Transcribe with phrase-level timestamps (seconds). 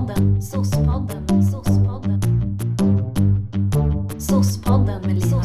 [0.00, 2.20] Sospodden, sospodden, sospodden.
[4.20, 5.42] Sospodden med Lina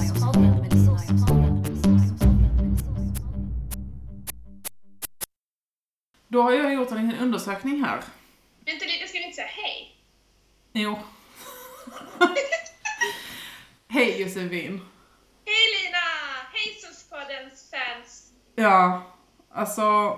[6.28, 8.04] Då har jag gjort en liten undersökning här.
[8.66, 9.96] Vänta lite, ska vi inte säga hej?
[10.74, 11.00] Jo.
[13.88, 14.82] Hej Josefin.
[15.46, 15.98] Hej Lina!
[16.54, 18.32] Hej Sospoddens fans!
[18.56, 19.04] Ja,
[19.50, 20.18] alltså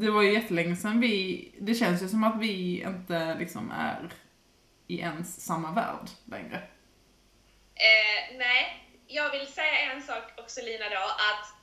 [0.00, 4.12] det var ju jättelänge sedan vi, det känns ju som att vi inte liksom är
[4.86, 6.56] i ens samma värld längre.
[7.74, 11.58] Eh, nej, jag vill säga en sak också Lina då, att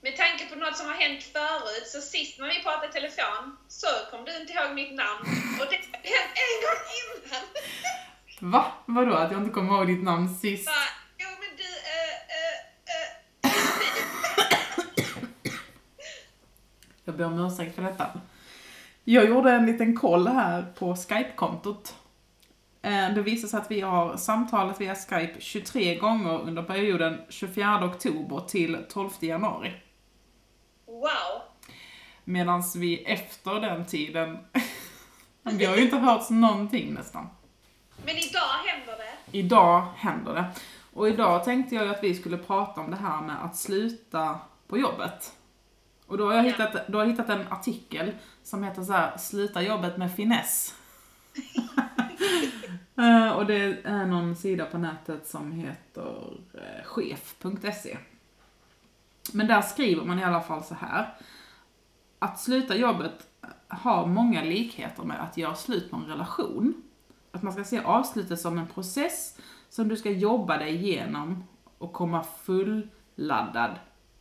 [0.00, 3.56] med tanke på något som har hänt förut, så sist när vi pratade i telefon
[3.68, 5.20] så kom du inte ihåg mitt namn
[5.60, 5.76] och det
[6.16, 7.44] hänt en gång innan.
[8.52, 8.72] Va?
[8.86, 10.66] Vadå att jag inte kommer ihåg ditt namn sist?
[10.66, 10.88] Bara,
[11.18, 12.58] jo men du, eh, eh,
[17.05, 18.06] eh, Jag ber om ursäkt för detta.
[19.04, 21.94] Jag gjorde en liten koll här på Skype-kontot.
[22.82, 27.84] Eh, Det visar sig att vi har samtalat via Skype 23 gånger under perioden 24
[27.84, 29.72] oktober till 12 januari.
[30.86, 31.42] wow!
[32.24, 34.38] Medan vi efter den tiden,
[35.42, 37.28] vi har ju inte hört någonting nästan.
[38.04, 39.38] Men idag händer det.
[39.38, 40.44] Idag händer det.
[40.94, 44.38] Och idag tänkte jag att vi skulle prata om det här med att sluta
[44.68, 45.32] på jobbet.
[46.06, 46.48] Och då har jag Ja.
[46.50, 48.12] hittat, då har jag hittat en artikel
[48.42, 50.74] som heter så här, Sluta jobbet med finess.
[52.98, 56.22] Eh, och det är någon sida på nätet som heter
[56.54, 57.98] eh, chef.se.
[59.32, 61.14] Men där skriver man i alla fall så här.
[62.18, 63.26] Att sluta jobbet
[63.68, 66.82] har många likheter med att göra slut på en relation.
[67.32, 71.44] Att man ska se avslutet som en process som du ska jobba dig igenom
[71.78, 73.70] och komma fulladdad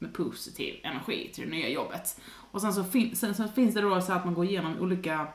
[0.05, 2.19] med positiv energi till det nya jobbet.
[2.51, 5.27] Och sen så, fin- sen så finns det då så att man går igenom olika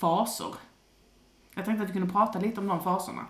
[0.00, 0.54] faser.
[1.54, 3.26] Jag tänkte att vi kunde prata lite om de faserna.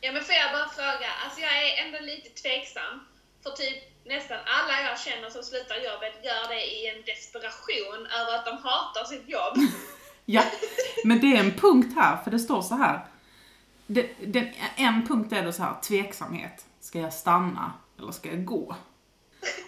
[0.00, 3.00] Ja men får jag bara fråga, alltså jag är ändå lite tveksam.
[3.42, 8.34] För typ nästan alla jag känner som slutar jobbet gör det i en desperation över
[8.38, 9.54] att de hatar sitt jobb.
[10.26, 10.42] Ja,
[11.04, 13.06] men det är en punkt här, för det står så här.
[13.86, 16.66] Det, den, en punkt är då så här, tveksamhet.
[16.80, 18.76] Ska jag stanna eller ska jag gå?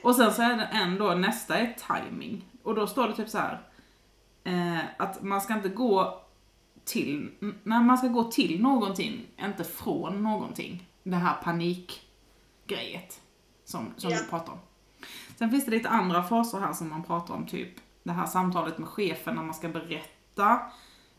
[0.02, 2.44] Och sen så är det en då, nästa är timing.
[2.62, 3.62] Och då står det typ så här.
[4.44, 6.22] Eh, att man ska inte gå
[6.84, 7.30] till,
[7.62, 10.88] när man ska gå till någonting, inte från någonting.
[11.02, 13.20] Det här panikgrejet
[13.64, 14.18] som, som Ja.
[14.22, 14.58] vi pratar om.
[15.36, 17.68] Sen finns det lite andra faser här som man pratar om, typ
[18.02, 20.60] det här samtalet med chefen när man ska berätta.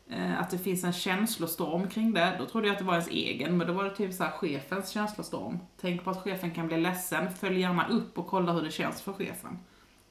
[0.09, 2.35] Eh, att det finns en känslostorm kring det.
[2.39, 4.31] Då trodde jag att det var ens egen, men då var det typ så här
[4.31, 5.59] chefens känslostorm.
[5.81, 9.01] Tänk på att chefen kan bli ledsen, följ gärna upp och kolla hur det känns
[9.01, 9.59] för chefen.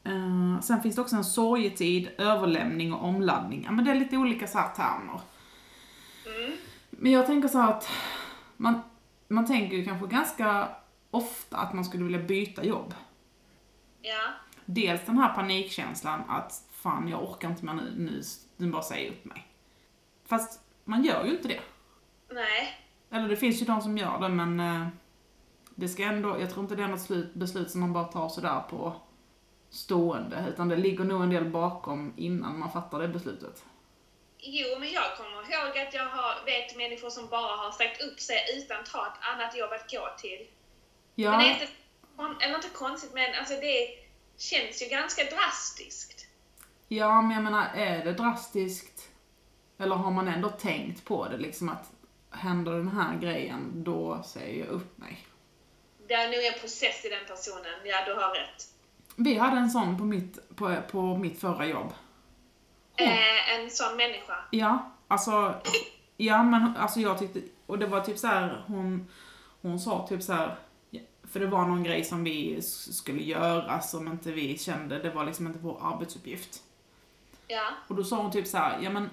[0.05, 3.63] Eh, sen finns det också en sorgetid, överlämning och omladdning.
[3.65, 5.21] Ja, men det är lite olika så här termer.
[6.27, 6.53] Mm.
[6.91, 7.91] Men jag tänker så att
[8.57, 8.81] man,
[9.29, 10.69] man tänker ju kanske ganska
[11.11, 12.95] ofta att man skulle vilja byta jobb.
[14.03, 14.33] Ja.
[14.65, 18.23] Dels den här panikkänslan att fan jag orkar inte mer nu, nu,
[18.57, 19.46] nu bara säger upp mig.
[20.27, 21.61] Fast man gör ju inte det.
[22.31, 22.81] Nej.
[23.11, 24.89] Eller det finns ju de som gör det men eh,
[25.75, 28.29] det ska ändå, jag tror inte det är något slut, beslut som man bara tar
[28.29, 28.97] sådär på
[29.71, 33.65] stående utan det ligger nog en del bakom innan man fattar det beslutet.
[34.39, 38.21] Jo, men jag kommer ihåg att jag har, vet människor som bara har sagt upp
[38.21, 40.47] sig utan att ha ett annat jobb att gå till.
[41.15, 41.69] Ja, Men det är inte,
[42.45, 43.89] eller inte konstigt, men alltså det
[44.39, 46.27] känns ju ganska drastiskt.
[46.89, 49.11] ja men jag menar är det drastiskt
[49.79, 51.93] eller har man ändå tänkt på det liksom att
[52.31, 55.27] händer den här grejen då säger jag upp mig.
[56.09, 58.65] Det är nog en process i den personen, ja du har rätt.
[59.17, 61.93] Vi hade en sån på mitt, på, på mitt förra jobb.
[62.97, 64.45] Eh, en sån människa.
[64.51, 65.55] Ja, alltså,
[66.17, 69.09] ja men alltså jag tyckte, och det var typ så här, hon,
[69.63, 70.57] hon sa typ så här,
[71.33, 75.25] för det var någon grej som vi skulle göra som inte vi kände, det var
[75.25, 76.63] liksom inte vår arbetsuppgift.
[77.47, 77.69] Ja.
[77.89, 79.11] Och då sa hon typ så här, ja men,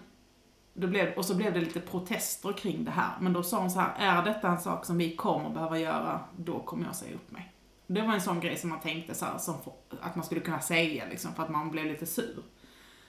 [0.74, 3.72] då blev, och så blev det lite protester kring det här, men då sa hon
[3.72, 7.16] så här, är detta en sak som vi kommer behöva göra, då kommer jag säga
[7.16, 7.54] upp mig.
[7.88, 10.42] Det var en sån grej som man tänkte så här, som, få- att man skulle
[10.42, 12.44] kunna säga liksom, för att man blev lite sur.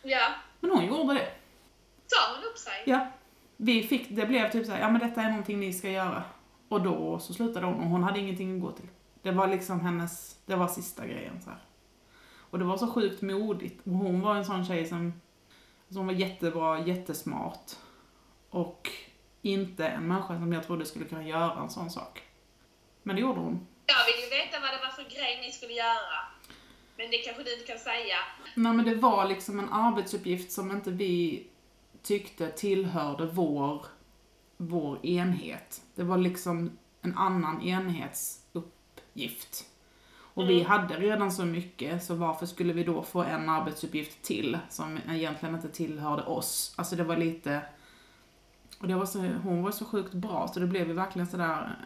[0.03, 0.29] Ja.
[0.61, 1.29] Men hon gjorde det.
[2.07, 2.83] Sa hon upp sig?
[2.87, 3.07] Ja.
[3.57, 6.23] Vi fick, det blev typ såhär, ja men detta är någonting ni ska göra.
[6.69, 8.89] Och då så slutade hon och hon hade ingenting att gå till.
[9.23, 11.59] Det var liksom hennes, det var sista grejen så här.
[12.37, 13.87] Och det var så sjukt modigt.
[13.87, 15.13] Och hon var en sån tjej som,
[15.99, 17.73] hon var jättebra, jättesmart.
[18.51, 18.91] Och
[19.43, 22.23] inte en människa som jag trodde skulle kunna göra en sån sak.
[23.03, 23.67] Men det gjorde hon.
[23.87, 26.19] Jag vill ju veta vad det var för grej ni skulle göra.
[26.97, 28.17] Men det kanske du inte kan säga.
[28.55, 31.47] Nej men det var liksom en arbetsuppgift som inte vi
[32.03, 33.87] tyckte tillhörde vår
[34.57, 35.83] vår enhet.
[35.95, 39.67] Det var liksom en annan enhetsuppgift.
[40.35, 40.67] Och vi Mm.
[40.71, 45.55] hade redan så mycket, så varför skulle vi då få en arbetsuppgift till som egentligen
[45.55, 46.75] inte tillhörde oss?
[46.77, 47.61] Alltså det var lite...
[48.81, 51.77] Och det var så, hon var så sjukt bra, så det blev ju verkligen sådär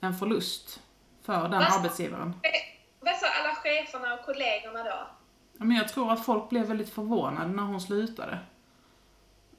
[0.00, 0.80] en förlust
[1.22, 2.34] för den Vad- arbetsgivaren.
[3.00, 5.06] Vad sa alla cheferna och kollegorna då?
[5.58, 8.38] Ja, Men jag tror att folk blev väldigt förvånade när hon slutade.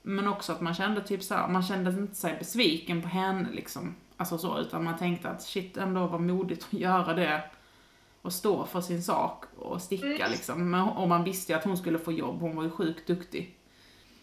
[0.02, 3.50] Men också att man kände typ så här, man kände inte sig besviken på henne
[3.52, 3.96] liksom.
[4.18, 7.44] Alltså så, utan man tänkte att shit, ändå var modigt att göra det.
[8.22, 10.31] Och stå för sin sak och sticka Mm.
[10.31, 10.72] liksom.
[10.72, 13.58] Men, och man visste ju att hon skulle få jobb, hon var ju sjukt duktig.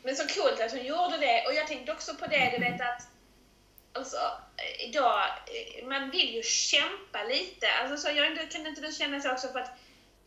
[0.02, 1.46] Men så coolt att hon gjorde det.
[1.46, 3.08] Och jag tänkte också på det, du vet att
[3.96, 4.16] Alltså,
[4.88, 5.20] idag,
[5.88, 7.66] man vill ju kämpa lite.
[7.82, 9.70] Alltså, så jag, kan inte du känna så också för att,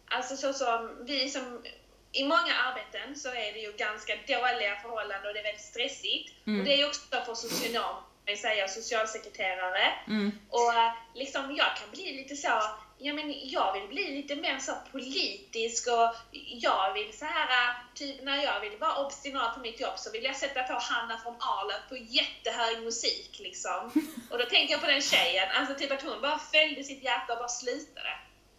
[0.06, 1.64] alltså så som vi som,
[2.12, 6.48] i många arbeten så är det ju ganska dåliga förhållanden och det är väldigt stressigt.
[6.48, 6.60] Mm.
[6.60, 9.94] Och det är ju också för socionom, jag säger socialsekreterare.
[10.08, 10.32] Mm.
[10.50, 10.74] Och
[11.14, 12.62] liksom jag kan bli lite så,
[12.98, 18.24] ja men jag vill bli lite mer så politisk och jag vill så här, typ
[18.24, 21.36] när jag vill vara obstinat på mitt jobb så vill jag sätta på Hanna från
[21.40, 23.92] Arlöv på jättehög musik liksom.
[24.32, 27.34] Och då tänker jag på den tjejen, alltså typ att hon bara följde sitt hjärta
[27.34, 28.14] och bara slutade.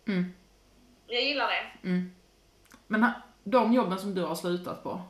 [0.06, 0.34] Mm.
[1.06, 1.88] Jag gillar det.
[1.88, 2.14] Mm.
[2.86, 3.10] Men
[3.44, 5.00] de jobben som du har slutat på,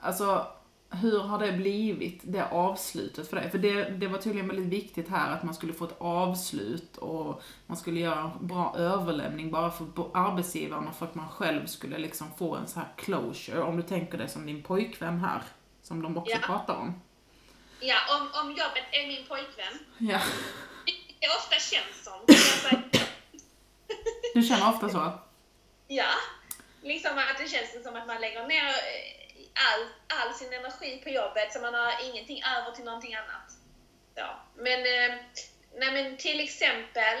[0.00, 0.46] alltså
[0.94, 3.50] hur har det blivit, det avslutet för dig?
[3.50, 7.42] För det, det var tydligen väldigt viktigt här att man skulle få ett avslut och
[7.66, 11.98] man skulle göra en bra överlämning bara för arbetsgivaren och för att man själv skulle
[11.98, 15.42] liksom få en så här closure, om du tänker det som din pojkvän här,
[15.82, 16.38] som de också Ja.
[16.46, 17.00] pratar om.
[17.80, 20.20] Ja, om, om jobbet är min pojkvän, Ja.
[21.20, 22.20] det ofta känns som.
[24.34, 25.12] Du känner ofta så?
[25.88, 26.04] Ja,
[26.82, 29.23] liksom att det känns som att man lägger ner eh,
[29.54, 33.50] all, all sin energi på jobbet så man har ingenting över till någonting annat.
[34.14, 34.42] Ja.
[34.56, 35.16] Men, eh,
[35.74, 37.18] nej men till exempel,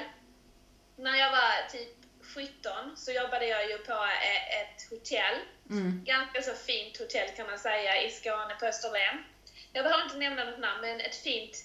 [0.96, 1.96] när jag var typ
[2.34, 5.34] 17 så jobbade jag ju på eh, ett hotell.
[5.70, 6.04] Mm.
[6.04, 9.24] Ganska så fint hotell kan man säga i Skåne på Österlen.
[9.72, 11.64] Jag behöver inte nämna något namn, men ett fint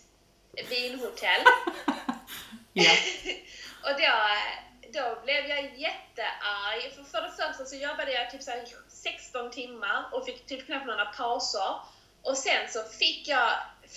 [0.69, 1.41] vinhotell.
[2.73, 2.91] Ja.
[3.83, 4.13] och då,
[4.93, 6.93] då blev jag jättearg.
[6.95, 10.65] För, för det första så jobbade jag typ så här 16 timmar och fick typ
[10.65, 11.75] knappt några pauser.
[12.21, 13.51] Och sen så fick jag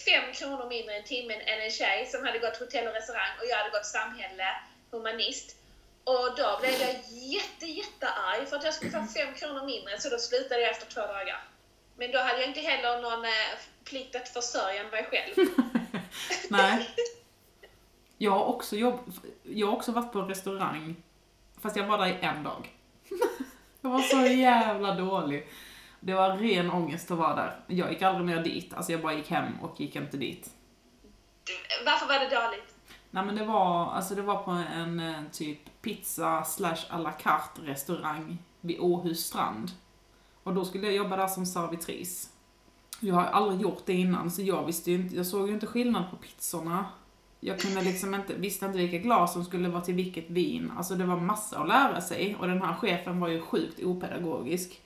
[0.04, 3.46] 5 kronor mindre i timmen än en tjej som hade gått hotell och restaurang och
[3.46, 4.46] jag hade gått samhälle,
[4.90, 5.56] humanist.
[6.04, 10.08] Och då blev jag jätte, jättearg för att jag skulle få 5 kronor mindre så
[10.08, 11.44] då slutade jag efter två dagar.
[11.96, 15.34] Men då hade jag inte heller någon eh, plikt att försörja mig själv.
[16.50, 16.94] Nej.
[18.22, 18.98] Jag har också jobb...
[19.42, 20.96] Jag har också varit på restaurang,
[21.60, 22.70] fast jag var där i en dag.
[23.80, 25.48] jag var så jävla dålig.
[26.00, 27.60] Det var ren ångest att vara där.
[27.66, 30.50] Jag gick aldrig mer dit, alltså jag bara gick hem och gick inte dit.
[31.84, 32.74] Varför var det dåligt?
[33.10, 37.10] Nej men det var, alltså det var på en eh, typ pizza slash à la
[37.10, 39.70] carte restaurang vid Åhus strand.
[40.42, 42.30] Och då skulle jag jobba där som servitris.
[43.00, 45.66] Jag har aldrig gjort det innan så jag visste ju inte, jag såg ju inte
[45.66, 46.86] skillnad på pizzorna.
[47.44, 50.72] Jag kunde liksom inte, visste inte vilka glas som skulle vara till vilket vin.
[50.76, 54.80] Alltså det var massa att lära sig och den här chefen var ju sjukt opedagogisk.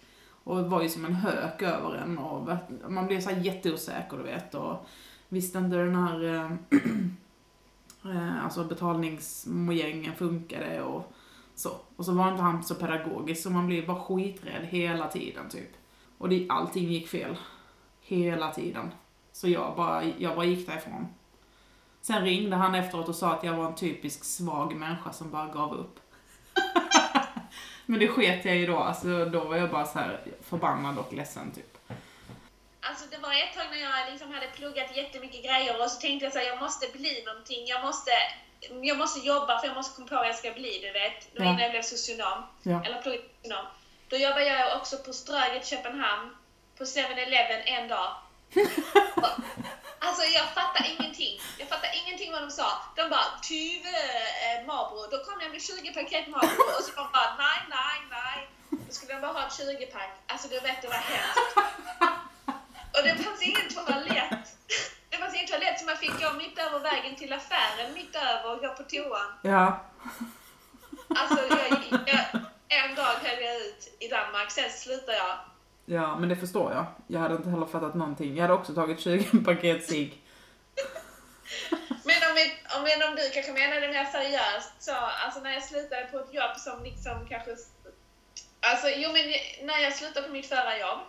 [0.45, 2.49] Och var ju som en hök över en och
[2.89, 4.87] man blev så här jätteosäker du vet och
[5.29, 6.51] visste inte den här eh,
[8.13, 11.13] eh, alltså betalningsmojängen funkade och
[11.55, 11.71] så.
[11.97, 15.71] Och så var inte han så pedagogisk så man blev bara skiträdd hela tiden typ.
[16.19, 17.37] Och det, allting gick fel.
[18.01, 18.91] Hela tiden.
[19.33, 21.07] Så jag bara, jag bara gick därifrån.
[22.07, 25.47] Sen ringde han efteråt och sa att jag var en typisk svag människa som bara
[25.47, 26.01] gav upp.
[27.87, 31.13] Men det sket jag i då, alltså då var jag bara så här förbannad och
[31.13, 31.79] ledsen typ.
[32.81, 36.27] Alltså det var ett tag när jag liksom hade pluggat jättemycket grejer och så tänkte
[36.27, 38.11] jag så här, jag måste bli någonting, jag måste,
[38.83, 41.35] jag måste jobba för jag måste komma på vad jag ska bli, du vet.
[41.35, 41.49] Då Ja.
[41.49, 42.85] innan jag blev socionom, Ja.
[42.85, 43.67] eller pluggade socionom.
[44.09, 46.31] Då jobbade jag också på Ströget Köpenhamn,
[46.79, 48.11] på 7-Eleven en dag.
[50.07, 51.41] Alltså jag fattar ingenting.
[51.59, 52.69] Jag fattar ingenting vad de sa.
[52.97, 53.89] De bara, Tyve
[54.47, 55.11] eh, Marlboro.
[55.11, 58.49] Då kom jag med 20 paket Marlboro och så de bara, nej, nej, nej.
[58.87, 60.11] Då skulle de bara ha ett 20-pack.
[60.27, 61.57] Alltså du vet, det var hemskt.
[62.95, 64.47] Och det fanns ingen toalett.
[65.11, 68.53] Det fanns ingen toalett så man fick gå mitt över vägen till affären, mitt över
[68.53, 69.31] och gå på toan.
[69.43, 69.85] Ja.
[71.09, 71.71] Alltså jag,
[72.07, 72.25] jag,
[72.69, 75.37] en dag höll jag ut i Danmark, sen slutade jag.
[75.87, 76.87] Ja, men det förstår jag.
[77.07, 78.37] Jag hade inte heller fattat någonting.
[78.37, 80.23] Jag hade också tagit 20 paket cigg.
[82.05, 82.45] Men om, vi,
[82.77, 86.19] om, men om du kanske menar det mer seriöst så, alltså när jag slutade på
[86.19, 87.51] ett jobb som liksom kanske...
[88.61, 89.25] Alltså jo men
[89.67, 91.01] när jag slutade på mitt förra jobb,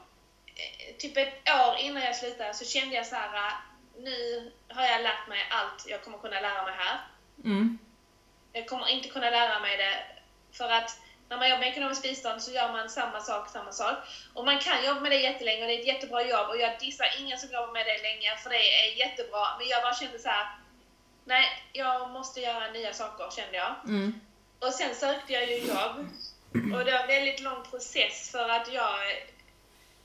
[0.46, 3.54] eh, typ ett år innan jag slutade så kände jag så här, eh,
[3.98, 7.00] nu har jag lärt mig allt jag kommer kunna lära mig här.
[7.44, 7.78] Mm.
[8.54, 10.06] Jag kommer inte kunna lära mig det
[10.58, 13.98] för att när man jobbar med ekonomiskt bistånd så gör man samma sak, samma sak.
[14.34, 16.80] Och man kan jobba med det jättelänge och det är ett jättebra jobb och jag
[16.80, 19.46] dissar ingen som jobbar med det länge för det är jättebra.
[19.58, 20.48] Men jag bara kände så här.
[21.26, 23.76] nej, jag måste göra nya saker kände jag.
[23.86, 24.22] Mm.
[24.60, 25.96] Och sen sökte jag ju jobb.
[26.74, 29.00] Och det var en väldigt lång process för att jag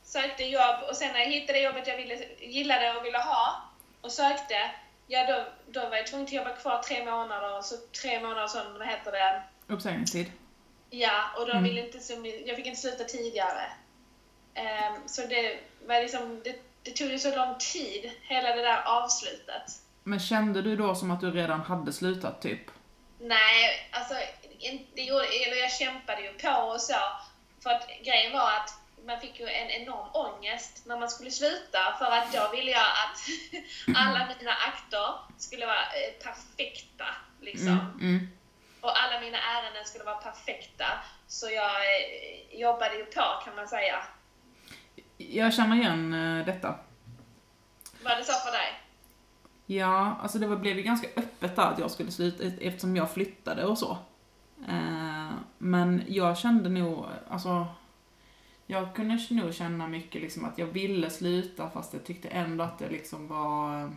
[0.02, 3.62] sökte jobb och sen när jag hittade jobbet jag ville, gillade och ville ha
[4.00, 4.70] och sökte,
[5.06, 5.44] ja då,
[5.80, 9.12] då var jag tvungen att jobba kvar tre månader, så tre månader sån, vad heter
[9.12, 10.32] det, Uppsägningstid.
[10.92, 11.64] Ja, och då Mm.
[11.64, 13.72] ville inte, så, my- jag fick inte sluta tidigare.
[14.54, 18.82] Ehm, så det var liksom, det, det tog ju så lång tid, hela det där
[18.86, 19.62] avslutet.
[20.04, 22.60] Men kände du då som att du redan hade slutat typ?
[23.20, 24.14] Nej, alltså,
[24.58, 26.94] in- det gjorde, eller jag kämpade ju på och så.
[27.62, 28.70] För att grejen var att
[29.06, 32.80] man fick ju en enorm ångest när man skulle sluta för att då ville jag
[32.82, 33.18] att
[33.96, 37.04] alla mina akter skulle vara eh, perfekta.
[37.40, 37.68] Liksom.
[37.68, 37.98] Mm.
[38.00, 38.28] Mm.
[39.22, 40.84] Mina ärenden skulle vara perfekta.
[41.26, 43.96] Så jag eh, jobbade ju på kan man säga.
[45.16, 46.74] Jag känner igen eh, detta.
[48.04, 48.80] Var det så för dig?
[49.66, 53.10] Ja, alltså det var, blev ju ganska öppet där att jag skulle sluta eftersom jag
[53.10, 53.98] flyttade och så.
[54.68, 57.66] Eh, men jag kände nog, alltså
[58.66, 62.78] jag kunde nog känna mycket liksom att jag ville sluta fast jag tyckte ändå att
[62.78, 63.92] det liksom var,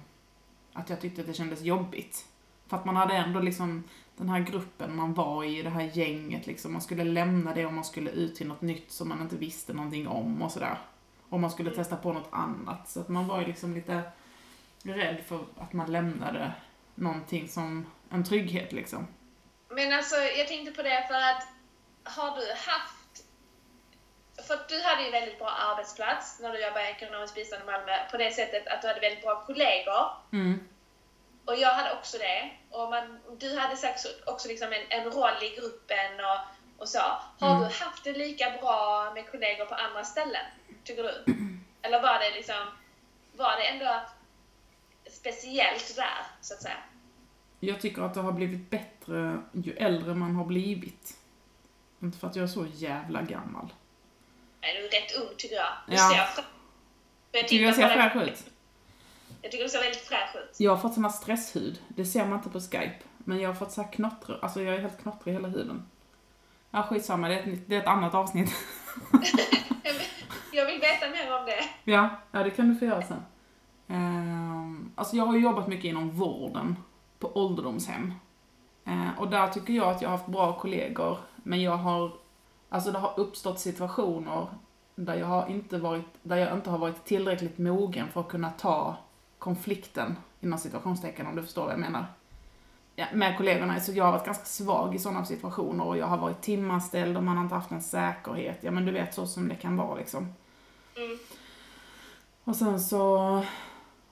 [0.74, 2.26] att jag tyckte att det kändes jobbigt.
[2.68, 3.84] För att man hade ändå liksom
[4.18, 7.74] den här gruppen man var i, det här gänget liksom, man skulle lämna det och
[7.74, 10.78] man skulle ut till något nytt som man inte visste någonting om och sådär.
[11.30, 12.90] Och man skulle testa på något annat.
[12.90, 14.02] Så att man var ju liksom lite
[14.84, 16.52] rädd för att man lämnade
[16.96, 19.08] någonting som en trygghet liksom.
[19.70, 21.48] Men alltså, jag tänkte på det för att
[22.04, 23.24] har du haft...
[24.48, 27.66] För att du hade ju väldigt bra arbetsplats när du jobbade i ekonomiskt bistånd i
[27.66, 30.04] Malmö på det sättet att du hade väldigt bra kollegor.
[30.32, 30.60] Mm.
[31.46, 32.50] Och jag hade också det.
[32.70, 37.00] Och man, du hade sagt också liksom en, en roll i gruppen och, och så.
[37.40, 37.60] Har Mm.
[37.60, 40.46] du haft det lika bra med kollegor på andra ställen?
[40.84, 41.24] Tycker du?
[41.82, 42.56] Eller var det liksom...
[43.38, 44.02] Var det ändå
[45.12, 46.78] speciellt där, så att säga?
[47.60, 51.18] Jag tycker att det har blivit bättre ju äldre man har blivit.
[52.02, 53.74] Inte för att jag är så jävla gammal.
[54.62, 55.74] Nej, du är rätt ung tycker jag.
[55.88, 56.10] Du Ja.
[56.10, 56.46] ser fräsch
[57.32, 58.44] jag Tycker jag ser fräsch ut?
[59.46, 60.60] Jag tycker du ser väldigt fräsch ut.
[60.60, 61.82] Jag har fått sån här stresshud.
[61.88, 62.96] Det ser man inte på Skype.
[63.18, 65.86] Men jag har fått så här knottrig, alltså jag är helt knottrig i hela huden.
[66.72, 68.54] Ja, skitsamma, det är ett, det är ett annat avsnitt.
[70.54, 71.92] Jag vill veta mer om det.
[71.92, 73.26] Ja, ja det kan du få göra sen.
[73.88, 76.76] Ehm, alltså jag har jobbat mycket inom vården
[77.20, 78.14] på ålderdomshem.
[78.86, 82.12] Eh, och där tycker jag att jag har haft bra kollegor, men jag har,
[82.70, 84.48] alltså det har uppstått situationer
[84.96, 88.50] där jag, har inte varit, där jag inte har varit tillräckligt mogen för att kunna
[88.50, 88.98] ta
[89.46, 92.06] konflikten, inom situationstecken om du förstår vad jag menar.
[92.96, 96.18] Ja, med kollegorna, så jag har varit ganska svag i sådana situationer och jag har
[96.18, 98.58] varit timanställd och man har inte haft någon säkerhet.
[98.62, 100.34] Ja men du vet så som det kan vara liksom.
[100.96, 101.18] Mm.
[102.44, 103.44] Och sen så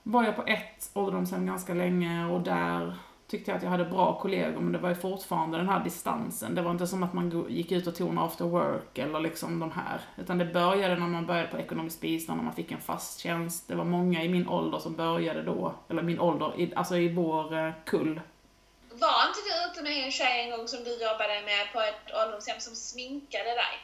[0.04, 2.96] var jag på ett ålderdomshem ganska länge och där
[3.28, 6.56] tyckte jag att jag hade bra kollegor men det var ju fortfarande den här distansen.
[6.56, 9.60] Det var inte som att man gick ut och tog en after work eller liksom
[9.60, 10.02] de här.
[10.18, 13.68] Utan det började när man började på ekonomiskt bistånd och man fick en fast tjänst.
[13.68, 17.58] Det var många i min ålder som började då, eller min ålder, alltså i vår
[17.58, 18.22] eh, kull.
[18.90, 22.16] Var inte du ute med en tjej en gång som du jobbade med på ett
[22.16, 23.76] ålderdomshem som sminkade dig?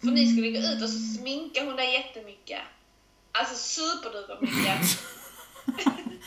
[0.00, 2.60] För ni skulle gå ut och så sminkade hon dig jättemycket.
[3.32, 4.98] Alltså superduper mycket.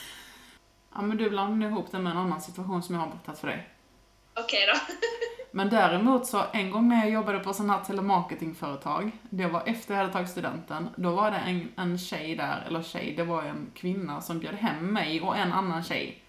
[0.95, 3.47] Ja men du blandade ihop det med en annan situation som jag har berättat för
[3.47, 3.69] dig.
[4.39, 4.79] Okej då.
[5.53, 9.93] Men däremot så, en gång när jag jobbade på sån här telemarketingföretag, det var efter
[9.93, 13.43] jag hade tagit studenten, då var det en, en tjej där, eller tjej, det var
[13.43, 16.23] en kvinna som bjöd hem mig och en annan tjej.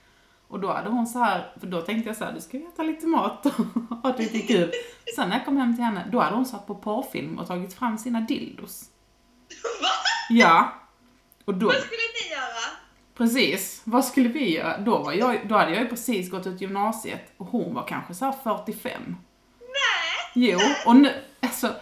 [0.49, 2.65] Och då hade hon så här, för då tänkte jag så här, du ska vi
[2.65, 3.53] äta lite mat och
[4.03, 4.73] ha lite kul.
[5.17, 7.75] Sen när jag kom hem till henne, då hade hon satt på porrfilm och tagit
[7.75, 8.85] fram sina dildos.
[9.83, 9.89] Va?
[10.31, 10.73] Ja.
[11.45, 12.32] Och då, Vad skulle ni?
[13.15, 14.79] Precis, vad skulle vi göra?
[14.79, 18.15] Då, var jag, då hade jag ju precis gått ut gymnasiet och hon var kanske
[18.15, 19.17] så här 45.
[19.61, 20.49] Nej!
[20.51, 21.75] Jo, och nu, alltså,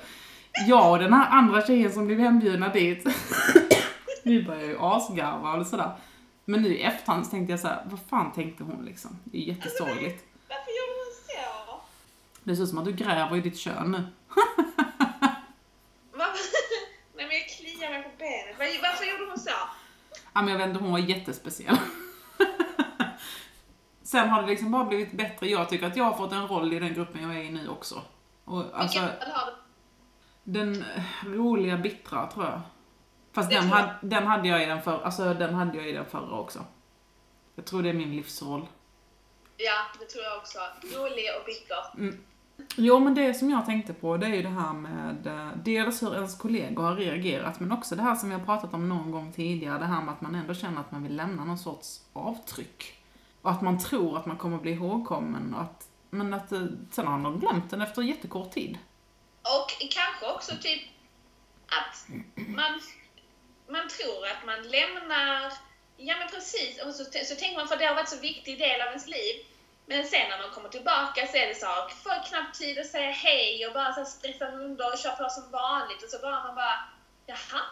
[0.66, 3.04] jag och den här andra tjejen som blev hembjudna dit,
[4.24, 5.92] vi började ju asgarva och sådär.
[6.44, 9.18] Men nu i efterhand så tänkte jag så här, vad fan tänkte hon liksom?
[9.24, 10.24] Det är jättesorgligt.
[10.48, 11.80] Varför gjorde hon så?
[12.44, 13.98] Det ser ut som att du gräver i ditt kön nu.
[17.16, 18.58] Nej men jag kliar mig på benet.
[18.58, 19.50] Var- Varför gjorde hon så?
[20.32, 21.76] Ja, men jag vet inte, hon var jättespeciell.
[24.02, 25.48] Sen har det liksom bara blivit bättre.
[25.48, 27.68] Jag tycker att jag har fått en roll i den gruppen jag är i nu
[27.68, 28.02] också.
[28.44, 29.52] Och alltså, Vilken roll har du?
[30.44, 30.84] den
[31.24, 32.60] roliga bittra tror jag.
[33.32, 36.06] Fast den, hade, den hade jag i den förra, alltså den hade jag i den
[36.06, 36.64] förra också.
[37.54, 38.66] Jag tror det är min livsroll.
[39.56, 40.58] Ja, det tror jag också.
[40.82, 41.76] Rolig och bitter.
[42.76, 46.02] Jo, men det som jag tänkte på, det är ju det här med eh, dels
[46.02, 49.10] hur ens kollegor har reagerat, men också det här som vi har pratat om någon
[49.10, 52.00] gång tidigare, det här med att man ändå känner att man vill lämna någon sorts
[52.12, 52.94] avtryck.
[53.42, 57.06] Och att man tror att man kommer bli ihågkommen, och att, men att eh, sen
[57.06, 58.78] har man glömt den efter jättekort tid.
[59.42, 60.82] Och kanske också typ
[61.66, 62.80] att man,
[63.68, 65.52] man tror att man lämnar,
[65.96, 68.80] ja men precis, och så, så tänker man för det har varit så viktig del
[68.80, 69.34] av ens liv.
[69.90, 71.66] Men sen när man kommer tillbaka så är det så,
[72.04, 75.28] får knappt tid att säga hej och bara så här stressa runt och köra på
[75.30, 76.76] som vanligt och så bara man bara,
[77.26, 77.62] jaha,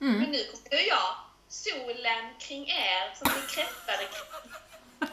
[0.00, 0.18] Mm.
[0.20, 1.08] men nu kommer jag,
[1.48, 4.02] solen kring er som blir kräftade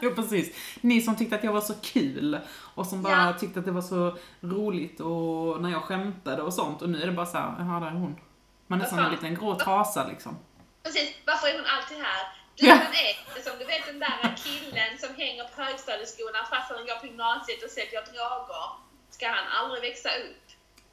[0.00, 0.56] Ja, precis.
[0.80, 2.38] Ni som tyckte att jag var så kul
[2.74, 3.38] och som bara Ja.
[3.38, 7.06] tyckte att det var så roligt och när jag skämtade och sånt och nu är
[7.06, 8.20] det bara så här, jaha, där är hon.
[8.66, 10.38] Man är som en liten grå trasa liksom.
[10.82, 12.39] Precis, varför är hon alltid här?
[12.60, 12.74] Du Ja.
[12.74, 17.06] inte som du vet den där killen som hänger på högstadieskorna fast han går på
[17.06, 18.66] gymnasiet och säljer droger.
[19.10, 20.46] Ska han aldrig växa upp?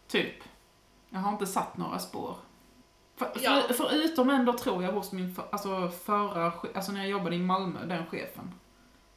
[0.08, 0.36] Typ.
[1.10, 2.36] Jag har inte satt några spår.
[3.18, 3.62] För, Ja.
[3.68, 7.40] för, förutom ändå tror jag hos min för, alltså förra, alltså när jag jobbade i
[7.40, 8.60] Malmö, den chefen.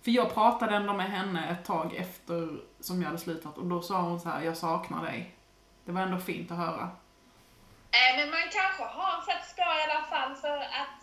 [0.03, 3.83] För jag pratade ändå med henne ett tag efter som jag hade slutat och då
[3.83, 5.35] sa hon så här: jag saknar dig.
[5.85, 6.89] Det var ändå fint att höra.
[7.91, 11.00] Eh, men man kanske har satt spår i alla fall för att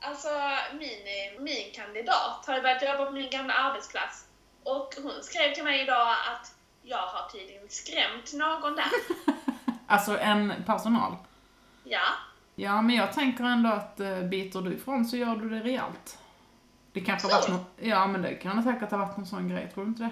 [0.00, 0.28] Alltså
[0.72, 4.24] min, min kandidat har börjat jobba på min gamla arbetsplats
[4.62, 8.86] och hon skrev till mig idag att jag har tydligen skrämt någon där.
[9.86, 11.16] Alltså en personal.
[11.84, 12.02] Ja,
[12.54, 16.18] Ja, men jag tänker ändå att eh, biter du ifrån så gör du det rejält.
[16.92, 19.70] Det kanske har varit någon, ja men det kan säkert ha varit någon sån grej,
[19.74, 20.10] tror du inte det?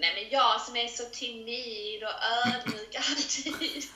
[0.00, 2.14] nej men jag som är så timid och
[2.46, 3.84] ödmjuk alltid.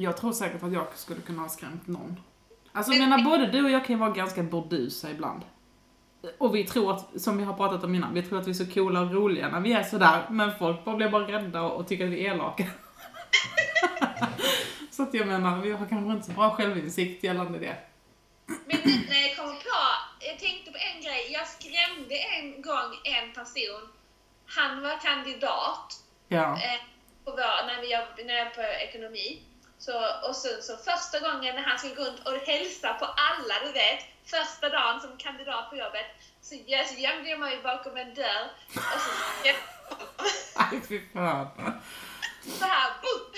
[0.00, 2.20] Jag tror säkert att jag skulle kunna ha skrämt någon.
[2.72, 5.42] Alltså Men- menar, både du och jag kan ju vara ganska burdusa ibland.
[6.38, 8.54] Och vi tror att, som vi har pratat om innan, vi tror att vi är
[8.54, 11.80] så coola och roliga när vi är sådär, men folk bara blir bara rädda och,
[11.80, 12.66] och tycker att vi är elaka.
[14.90, 17.76] så att jag menar, vi har kanske inte så bra självinsikt gällande det.
[18.46, 19.80] Men nu när jag kommer på,
[20.20, 21.32] jag tänkte på en grej.
[21.32, 23.88] Jag skrämde en gång en person.
[24.46, 26.44] Han var kandidat Ja.
[26.52, 26.80] eh,
[27.24, 29.42] på vår, när, vi jobb, när jag på ekonomi.
[29.80, 29.92] Så,
[30.28, 33.72] och sen så första gången när han skulle gå runt och hälsa på alla, du
[33.72, 36.06] vet, första dagen som kandidat på jobbet,
[36.42, 36.54] så,
[36.88, 39.10] så gömde jag mig bakom en dörr och så
[40.54, 41.48] Aj, fy fan.
[42.58, 43.32] så här, boom!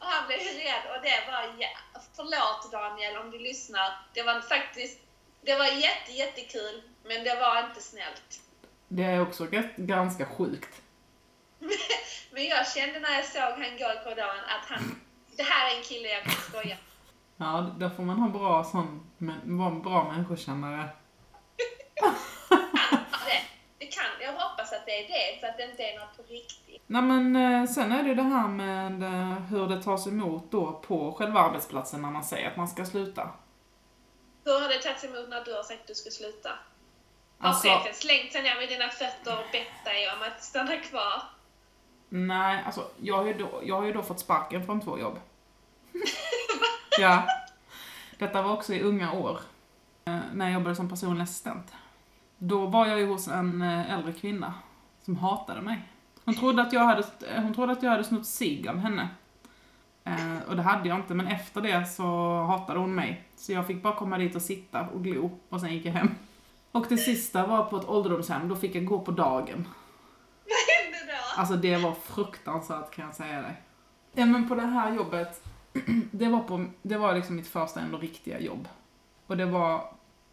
[0.00, 1.68] Och han blev rädd och det var, ja,
[2.16, 4.98] förlåt Daniel om du lyssnar, det var faktiskt,
[5.42, 8.40] det var jätte, jättekul, men det var inte snällt.
[8.88, 9.46] Det är också
[9.76, 10.82] ganska sjukt.
[12.30, 15.00] Men jag kände när jag såg han gå i korridoren att han,
[15.36, 16.76] det här är en kille jag kan skoja
[17.36, 20.88] Ja, där får man ha bra sån, men, vara en bra människokännare.
[23.78, 26.22] Det kan, jag hoppas att det är det, så att det inte är något på
[26.22, 26.82] riktigt.
[26.86, 30.50] Nej men eh, sen är det ju det här med eh, hur det tas emot
[30.50, 33.30] då på själva arbetsplatsen när man säger att man ska sluta.
[34.44, 36.50] Hur har det tagits emot när du har sagt att du ska sluta?
[37.38, 40.76] Har Alltså, chefen slängt sig ner med dina fötter och bett dig om att stanna
[40.76, 41.22] kvar?
[42.08, 45.18] Nej, alltså jag har, ju då, jag har ju då fått sparken från två jobb.
[46.98, 47.26] ja.
[48.18, 49.40] Detta var också i unga år,
[50.04, 51.74] eh, när jag jobbade som personlig assistent.
[52.38, 54.54] Då var jag ju hos en eh, äldre kvinna
[55.02, 55.88] som hatade mig.
[56.24, 57.02] Hon trodde att jag hade,
[57.34, 59.08] eh, hon trodde att jag hade snott cigg av henne.
[60.04, 62.04] Eh, och det hade jag inte, men efter det så
[62.42, 63.24] hatade hon mig.
[63.36, 66.10] Så jag fick bara komma dit och sitta och glo, och sen gick jag hem.
[66.72, 69.68] Och det sista var på ett ålderdomshem, då fick jag gå på dagen.
[71.36, 73.62] Alltså det var fruktansvärt kan jag säga dig.
[74.12, 75.44] Ja men på det här jobbet,
[76.10, 78.68] det var, på, det var liksom mitt första ändå riktiga jobb.
[79.26, 79.92] Och det var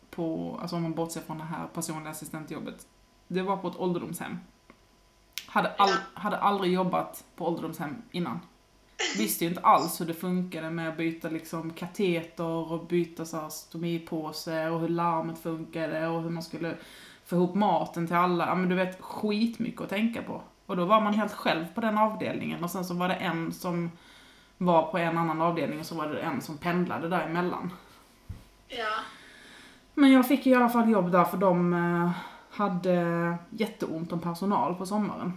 [0.09, 2.87] på, alltså om man bortser från det här personliga assistentjobbet,
[3.27, 4.37] det var på ett ålderdomshem.
[5.47, 8.39] Hade, all, hade aldrig jobbat på ålderdomshem innan.
[9.17, 13.37] Visste ju inte alls hur det funkade med att byta liksom kateter och byta så
[13.37, 16.77] här stomipåse och hur larmet funkade och hur man skulle
[17.25, 18.47] få ihop maten till alla.
[18.47, 20.41] Ja men du vet, skitmycket att tänka på.
[20.65, 23.53] Och då var man helt själv på den avdelningen och sen så var det en
[23.53, 23.91] som
[24.57, 27.71] var på en annan avdelning och så var det en som pendlade däremellan.
[28.67, 28.95] Ja.
[29.93, 32.11] Men jag fick i alla fall jobb där för de eh,
[32.49, 35.33] hade jätteont om personal på sommaren.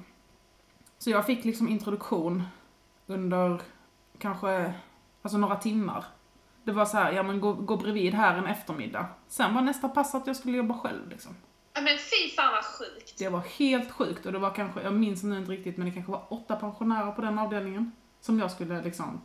[0.99, 2.43] Så jag fick liksom introduktion
[3.07, 3.61] under
[4.19, 4.75] kanske,
[5.23, 6.05] alltså några timmar.
[6.65, 9.07] Det var så här, ja men gå, gå bredvid här en eftermiddag.
[9.29, 11.35] Sen var nästa pass att jag skulle jobba själv liksom.
[11.77, 13.19] Ja, Men fy fan vad sjukt.
[13.19, 15.93] Det var helt sjukt och det var kanske, jag minns nu inte riktigt, men det
[15.93, 17.93] kanske var åtta pensionärer på den avdelningen.
[18.21, 19.21] Som jag skulle liksom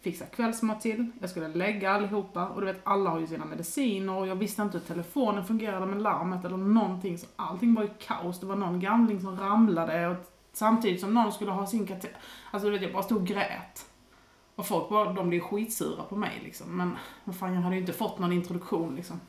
[0.00, 4.12] fixa kvällsmat till, jag skulle lägga allihopa och du vet alla har ju sina mediciner
[4.12, 7.90] och jag visste inte hur telefonen fungerade med larmet eller någonting så allting var ju
[7.98, 8.40] kaos.
[8.40, 10.16] Det var någon gamling som ramlade och
[10.52, 12.18] samtidigt som någon skulle ha sin kateter.
[12.50, 13.86] Alltså du vet jag bara stod och grät.
[14.54, 16.76] Och folk bara, de blev skitsura på mig liksom.
[16.76, 19.20] Men vad fan jag hade ju inte fått någon introduktion liksom.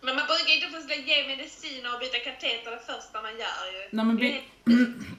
[0.00, 0.24] Men man
[0.88, 3.80] få ge mediciner och byta kateter det första man gör ju.
[3.90, 4.16] Nej men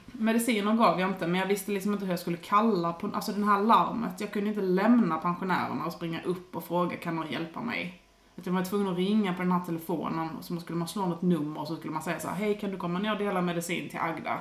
[0.26, 3.32] mediciner gav jag inte, men jag visste liksom inte hur jag skulle kalla på, alltså
[3.32, 4.20] den här larmet.
[4.20, 8.02] Jag kunde inte lämna pensionärerna och springa upp och fråga kan någon hjälpa mig?
[8.36, 11.06] Utan jag var tvungen att ringa på den här telefonen och så skulle man slå
[11.06, 13.18] något nummer och så skulle man säga så här, hej kan du komma ner och
[13.18, 14.40] dela medicin till Agda?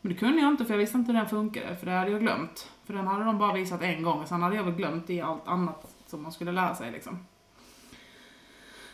[0.00, 2.10] Men det kunde jag inte för jag visste inte hur den funkade, för det hade
[2.10, 2.70] jag glömt.
[2.84, 5.20] För den hade de bara visat en gång och sen hade jag väl glömt i
[5.20, 7.18] allt annat som man skulle lära sig liksom.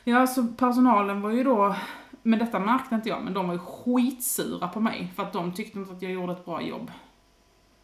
[0.04, 1.76] Ja, så personalen var ju då,
[2.22, 5.52] men detta märkte inte jag, men de var ju skitsura på mig för att de
[5.54, 6.90] tyckte inte att jag gjorde ett bra jobb.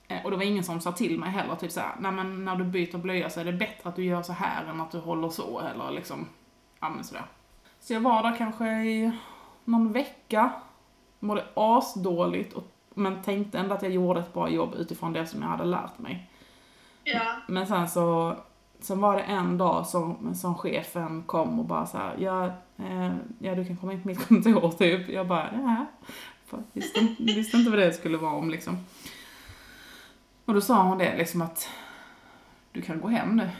[0.09, 2.57] Eh, Och det var ingen som sa till mig heller, typ såhär, nej men när
[2.57, 4.99] du byter blöja så är det bättre att du gör så här än att du
[4.99, 6.27] håller så, eller liksom,
[6.81, 7.25] ja men sådär.
[7.81, 9.13] Så jag var där kanske i
[9.65, 10.51] någon vecka,
[11.21, 15.43] mådde asdåligt, och, men tänkte ändå att jag gjorde ett bra jobb utifrån det som
[15.43, 16.31] jag hade lärt mig.
[17.05, 17.21] Ja.
[17.49, 18.37] Men sen så,
[18.81, 23.15] sen var det en dag som, som chefen kom och bara så här, ja, eh,
[23.39, 25.09] ja du kan komma in på mitt kontor typ.
[25.09, 25.87] Jag bara, ja.
[26.73, 28.77] Visste, inte- visste inte vad det skulle vara om liksom.
[30.45, 31.69] Och då sa hon det liksom att,
[32.73, 33.51] du kan gå hem nu.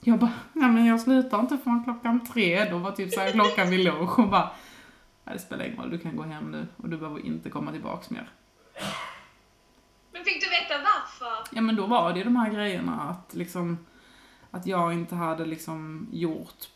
[0.00, 2.70] Jag bara, nej men jag slutar inte förrän klockan tre.
[2.70, 4.10] Då var typ så här klockan vid lunch.
[4.10, 4.50] Hon bara,
[5.24, 7.72] nej det spelar ingen roll, du kan gå hem nu och du behöver inte komma
[7.72, 8.28] tillbaks mer.
[10.12, 11.48] Men fick du veta varför?
[11.56, 13.78] Ja men då var det ju de här grejerna att liksom
[14.54, 16.68] att jag inte hade liksom gjort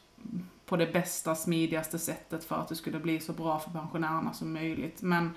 [0.66, 4.52] på det bästa, smidigaste sättet för att det skulle bli så bra för pensionärerna som
[4.52, 5.02] möjligt.
[5.02, 5.34] Men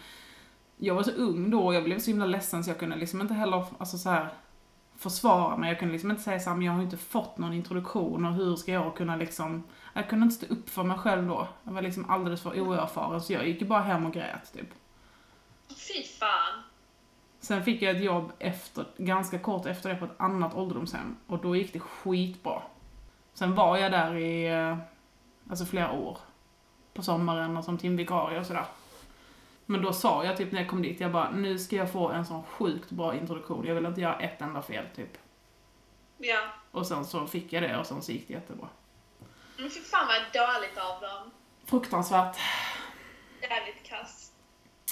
[0.77, 3.21] jag var så ung då och jag blev så himla ledsen så jag kunde liksom
[3.21, 4.29] inte heller, alltså så här
[4.95, 5.69] försvara mig.
[5.69, 8.33] Jag kunde liksom inte säga så här, men jag har inte fått någon introduktion och
[8.33, 11.47] hur ska jag kunna liksom, jag kunde inte stå upp för mig själv då.
[11.63, 14.69] Jag var liksom alldeles för oerfaren så jag gick ju bara hem och grät typ.
[15.69, 16.63] Fy fan.
[17.41, 21.37] Sen fick jag ett jobb efter, ganska kort efter det på ett annat ålderdomshem och
[21.41, 22.61] då gick det skitbra.
[23.33, 24.77] Sen var jag där i eh,
[25.49, 26.17] alltså flera år.
[26.93, 28.65] På sommaren och som timvikarie och sådär.
[29.65, 32.09] Men då sa jag typ när jag kom dit, jag bara nu ska jag få
[32.09, 33.65] en sån sjukt bra introduktion.
[33.65, 35.17] Jag vill inte göra ett enda fel typ.
[36.17, 36.39] Ja.
[36.71, 38.67] Och sen så fick jag det och sen så gick det jättebra.
[39.57, 41.31] Men fy fan vad dåligt av dem.
[41.65, 42.37] Fruktansvärt.
[43.41, 44.31] Jävligt kass.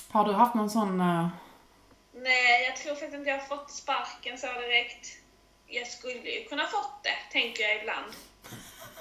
[0.10, 1.02] Har du haft någon sån...
[2.24, 5.08] Nej, jag tror faktiskt inte jag har fått sparken så direkt.
[5.68, 8.12] Jag skulle ju kunna fått det, tänker jag ibland.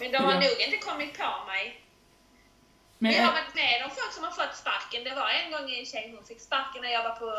[0.00, 0.40] Men de har Ja.
[0.40, 1.80] nog inte kommit på mig.
[2.98, 5.04] men, jag har varit med om folk som har fått sparken.
[5.04, 7.36] Det var en gång en tjej, hon fick sparken när jag var på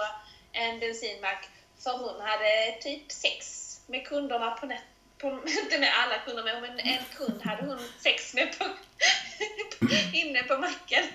[0.51, 1.49] en bensinmack.
[1.83, 3.45] För hon hade typ sex
[3.87, 4.83] med kunderna på nät.
[5.17, 5.27] På,
[5.63, 8.65] inte med alla kunder, men en kund hade hon sex med på,
[10.13, 11.03] inne på macken.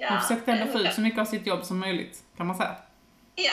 [0.00, 0.08] Ja.
[0.10, 2.76] hon försökte ändå få ut så mycket av sitt jobb som möjligt, kan man säga.
[3.38, 3.52] Ja.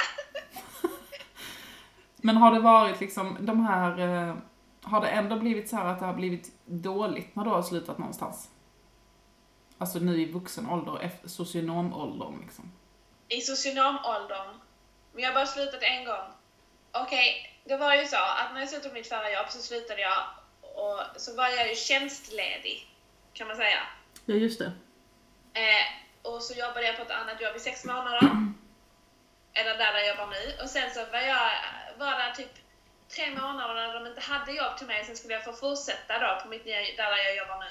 [2.17, 4.35] Men har det varit liksom de här, eh,
[4.81, 7.97] har det ändå blivit så här att det har blivit dåligt när du har slutat
[7.97, 8.49] någonstans?
[9.77, 12.71] Alltså nu i vuxen ålder, efter socionomåldern liksom.
[13.27, 14.47] i socionomåldern.
[15.13, 16.27] Men jag har bara slutat en gång.
[16.91, 20.23] Okej, det var ju så att när jag slutade mitt förra jobb så slutade jag
[20.61, 22.95] och så var jag ju tjänstledig,
[23.33, 23.79] kan man säga.
[24.25, 24.71] Ja, just det.
[25.53, 25.85] Eh,
[26.21, 28.53] och så jobbade jag på ett annat jobb i sex månader.
[29.55, 30.63] Eller där, där jag jobbar nu.
[30.63, 31.49] Och sen så var jag
[31.97, 32.53] var där typ
[33.15, 35.05] tre månader när de inte hade jobb till mig.
[35.05, 37.69] Sen skulle jag få fortsätta då på mitt nya, där, där jag jobbar nu.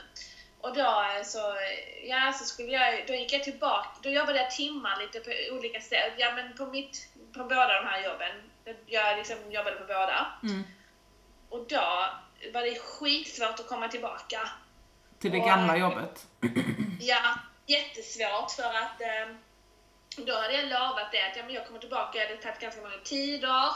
[0.61, 1.57] Och då eh, så,
[2.05, 5.81] ja, så skulle jag, då gick jag tillbaka, då jobbade jag timmar lite på olika
[5.81, 6.15] ställen.
[6.19, 8.51] Ja men på mitt, på båda de här jobben.
[8.87, 10.27] Jag liksom jobbade på båda.
[10.43, 10.65] Mm.
[11.49, 12.09] Och då
[12.53, 14.49] var det skitsvårt att komma tillbaka.
[15.21, 16.27] Till det Och- gamla jobbet.
[17.01, 17.35] Ja,
[17.67, 19.35] jättesvårt för att eh,
[20.17, 22.81] då hade jag lovat det att ja, men jag kommer tillbaka, jag hade tagit ganska
[22.81, 23.71] många tider.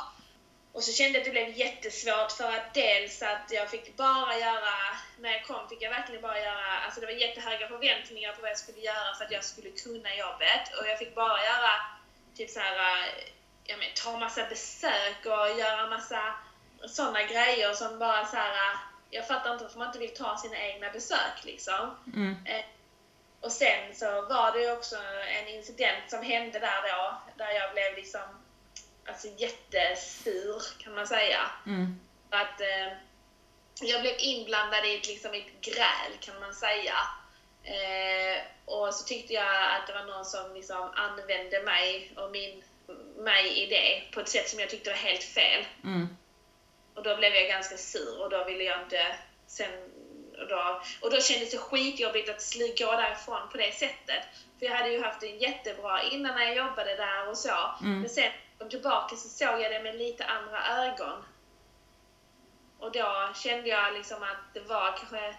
[0.72, 4.38] Och så kände jag att det blev jättesvårt för att dels att jag fick bara
[4.38, 4.74] göra,
[5.18, 8.51] när jag kom fick jag verkligen bara göra, alltså det var jättehöga förväntningar på vad
[8.51, 10.79] jag skulle göra för att jag skulle kunna jobbet.
[10.81, 11.70] Och jag fick bara göra
[12.37, 13.24] typ så här, eh,
[13.64, 16.35] ja men ta massa besök och göra massa
[16.88, 18.72] sådana grejer som bara så här.
[18.72, 18.79] eh,
[19.11, 21.96] jag fattar inte varför man inte vill ta sina egna besök liksom.
[22.14, 22.37] Mm.
[23.40, 24.96] Och sen så var det ju också
[25.40, 28.20] en incident som hände där då, där jag blev liksom
[29.09, 31.51] alltså jättesur kan man säga.
[31.66, 32.01] Mm.
[32.31, 32.92] Att eh,
[33.81, 36.96] jag blev inblandad i ett, liksom, ett gräl kan man säga.
[37.62, 42.62] Eh, och så tyckte jag att det var någon som liksom använde mig och min,
[43.16, 45.66] mig i det på ett sätt som jag tyckte var helt fel.
[45.85, 46.16] Mm.
[46.94, 49.90] blev jag ganska sur och då ville jag inte sen
[50.40, 54.22] och då, och då kändes det skitjobbigt att gå därifrån på det sättet.
[54.59, 57.57] För jag hade ju haft det jättebra innan när jag jobbade där och så.
[57.81, 58.01] Mm.
[58.01, 61.24] Men sen kom tillbaka så såg jag det med lite andra ögon.
[62.79, 65.37] Och då kände jag liksom att det var kanske,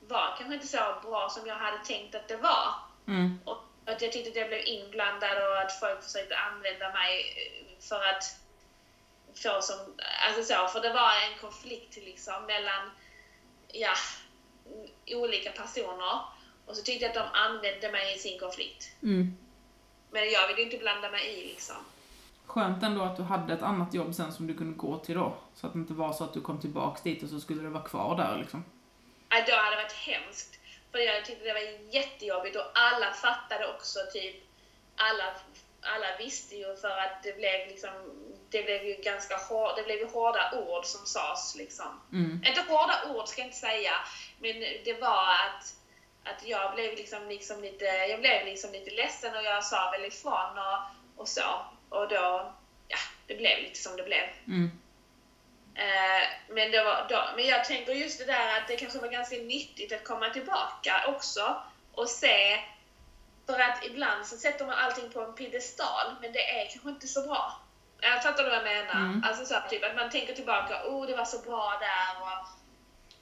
[0.00, 2.74] var kanske inte så bra som jag hade tänkt att det var.
[3.08, 3.40] Mm.
[3.44, 7.80] Och att jag tyckte att jag blev inblandad och att folk försökte använda mig eh,
[7.88, 8.24] för att
[9.42, 9.76] få som,
[10.26, 12.90] alltså så, för det var en konflikt liksom mellan,
[13.68, 13.94] ja,
[15.14, 16.20] olika personer.
[16.66, 18.90] Och så tyckte jag att de använde mig i sin konflikt.
[19.02, 19.36] Mm.
[20.10, 21.76] Men jag ville inte blanda mig i liksom.
[22.46, 25.36] Skönt ändå att du hade ett annat jobb sen som du kunde gå till då.
[25.54, 27.68] Så att det inte var så att du kom tillbaks dit och så skulle du
[27.68, 28.64] vara kvar där liksom.
[29.28, 30.58] Ja, då hade det varit hemskt.
[30.92, 34.36] För jag tyckte det var jättejobbigt och alla fattade också typ,
[34.96, 35.24] alla,
[35.86, 37.90] alla visste ju för att det blev liksom,
[38.50, 42.00] det blev ju ganska hår, det blev ju hårda ord som sades liksom.
[42.12, 42.42] Mm.
[42.46, 43.92] Inte hårda ord ska jag inte säga,
[44.38, 45.74] men det var att,
[46.24, 50.04] att jag blev liksom, liksom lite, jag blev liksom lite ledsen och jag sa väl
[50.04, 50.78] ifrån och,
[51.20, 51.66] och så.
[51.88, 52.52] Och då,
[52.88, 54.24] ja, det blev lite som det blev.
[54.46, 54.70] Mm.
[55.74, 59.08] Eh, men, det var, då, men jag tänker just det där att det kanske var
[59.08, 62.60] ganska nyttigt att komma tillbaka också och se,
[63.46, 67.06] för att ibland så sätter man allting på en piedestal, men det är kanske inte
[67.06, 67.60] så bra.
[68.00, 69.00] Jag fattar du vad jag menar?
[69.06, 69.22] Mm.
[69.24, 72.38] Alltså så typ att man tänker tillbaka, oh det var så bra där och,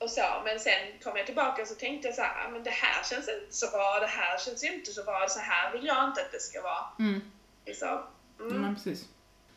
[0.05, 2.63] och så, men sen kom jag tillbaka och så tänkte jag så här, "Ah, men
[2.63, 5.87] det här känns inte så bra, det här känns inte så bra, så här vill
[5.87, 6.85] jag inte att det ska vara.
[6.99, 7.21] Mm.
[7.65, 8.09] Ja,
[8.41, 8.63] mm.
[8.63, 9.09] men precis.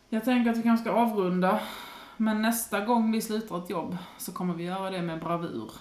[0.09, 1.59] Jag tänker att vi kanske ska avrunda.
[2.17, 5.71] Men nästa gång vi slutar ett jobb så kommer vi göra det med bravur.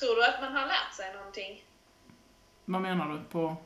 [0.00, 1.64] Tror du att man har lärt sig någonting?
[2.64, 3.56] Vad menar du på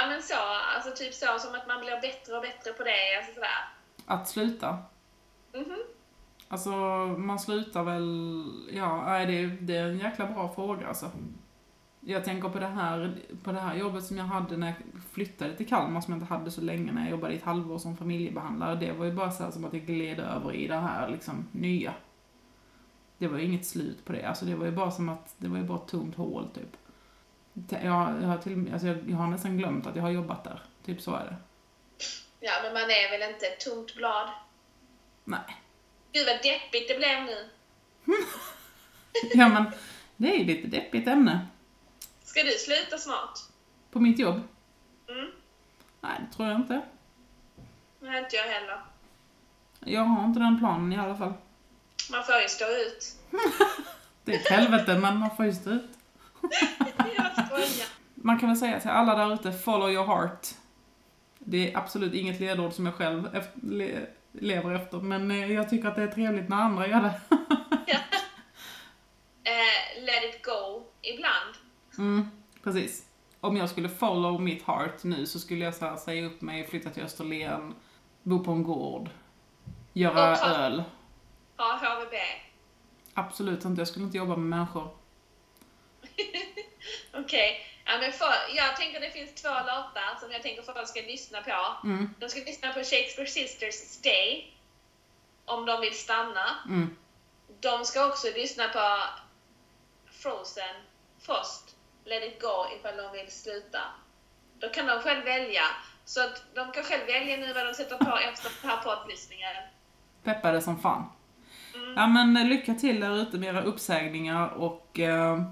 [0.00, 0.34] Ja men så,
[0.76, 3.68] alltså typ så som att man blir bättre och bättre på det, alltså sådär.
[4.06, 4.78] att sluta?
[5.54, 5.76] Mhm.
[6.48, 6.70] Alltså,
[7.18, 8.44] man slutar väl...
[8.72, 11.10] Ja, nej, det, är- det är en jäkla bra fråga alltså.
[12.00, 15.56] Jag tänker på det, här, på det här jobbet som jag hade när jag flyttade
[15.56, 17.96] till Kalmar, som jag inte hade så länge, när jag jobbade i ett halvår som
[17.96, 18.74] familjebehandlare.
[18.74, 21.48] Det var ju bara så här som att jag gled över i det här liksom,
[21.52, 21.94] nya.
[23.18, 24.24] Det var ju inget slut på det.
[24.24, 26.76] Alltså det var ju bara som att, det var ju bara ett tomt hål typ.
[27.52, 30.62] Jag, jag, har till, alltså jag, jag har nästan glömt att jag har jobbat där.
[30.84, 31.36] Typ så är det.
[32.40, 34.28] Ja men man är väl inte ett tomt blad?
[35.24, 35.56] Nej.
[36.12, 37.48] Gud vad deppigt det blev nu.
[39.34, 39.64] Ja men,
[40.16, 41.46] det är ju lite deppigt ämne.
[42.24, 43.38] Ska du sluta snart?
[43.90, 44.40] På mitt jobb?
[45.08, 45.30] Mm.
[46.00, 46.80] Nej, det tror jag inte.
[48.00, 48.80] Nej, inte jag heller.
[49.80, 51.32] Jag har inte den planen i alla fall.
[52.10, 53.16] Man får ju stå ut.
[54.24, 55.90] Det är ett helvete, men man får ju stå ut.
[58.14, 60.46] Man kan väl säga till alla där ute, follow your heart.
[61.38, 65.70] Det är absolut inget ledord som jag själv efter, le, lever efter, men eh, jag
[65.70, 67.20] tycker att det är trevligt när andra gör det.
[69.44, 71.54] Eh, let it go ibland.
[71.98, 72.30] Mm,
[72.62, 73.06] precis.
[73.40, 76.66] Om jag skulle follow mitt heart nu så skulle jag så här, säga upp mig,
[76.66, 77.74] flytta till Österlen,
[78.22, 79.10] bo på en gård,
[79.92, 80.82] göra ta- öl.
[81.56, 82.14] Ha HVB.
[83.14, 84.88] Absolut inte, jag skulle inte jobba med människor.
[87.14, 87.66] Okej.
[87.84, 91.42] Ja, men för, jag tänker det finns två låtar som jag tänker folk ska lyssna
[91.42, 91.86] på.
[91.88, 94.44] Mm, De ska lyssna på Shakespeare Sisters Stay.
[95.44, 96.46] Om de vill stanna.
[96.68, 96.96] mm.
[97.60, 98.98] De ska också lyssna på
[100.10, 100.74] Frozen,
[101.20, 103.80] Frost, Let it go ifall de vill sluta.
[104.58, 105.62] Då kan de själv välja.
[106.04, 109.56] Så att de kan själv välja nu vad de sätter på efter den här poddlyssningen.
[110.24, 111.12] Peppade som fan.
[111.74, 111.94] Mm.
[111.96, 115.42] Ja men eh, lycka till där ute med era uppsägningar och eh,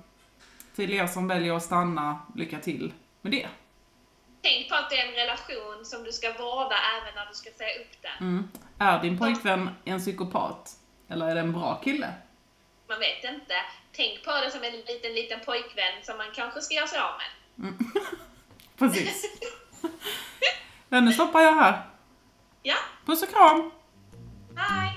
[0.77, 3.49] till er som väljer att stanna, lycka till med det.
[4.43, 7.51] Tänk på att det är en relation som du ska vårda även när du ska
[7.51, 8.29] säga upp den.
[8.29, 8.49] Mm.
[8.79, 10.77] Är din pojkvän en psykopat?
[11.09, 12.13] Eller är det en bra kille?
[12.89, 13.55] Man vet inte.
[13.93, 17.15] Tänk på det som en liten, liten pojkvän som man kanske ska göra sig av
[17.21, 17.75] med.
[18.79, 19.25] Precis.
[20.93, 21.83] Ja, nu stoppar jag här.
[22.63, 23.71] Ja, Puss och kram!
[24.57, 24.90] hej!